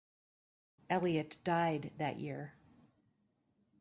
Elliott 0.89 1.37
died 1.43 1.91
that 1.99 2.17
year. 2.19 2.55